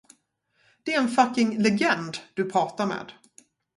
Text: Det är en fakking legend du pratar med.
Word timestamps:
Det 0.83 0.93
är 0.93 1.01
en 1.01 1.07
fakking 1.09 1.57
legend 1.57 2.17
du 2.33 2.49
pratar 2.49 2.85
med. 2.85 3.11